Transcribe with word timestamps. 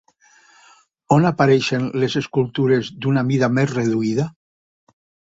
On 1.15 1.25
apareixen 1.29 1.83
les 2.03 2.15
escultures 2.21 2.89
d'una 3.05 3.23
mida 3.27 3.49
més 3.59 3.75
reduïda? 3.75 4.25